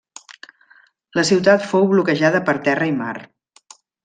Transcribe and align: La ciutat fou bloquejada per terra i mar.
La 1.19 1.25
ciutat 1.31 1.67
fou 1.75 1.85
bloquejada 1.93 2.41
per 2.51 2.57
terra 2.69 2.89
i 2.95 2.99
mar. 3.05 3.15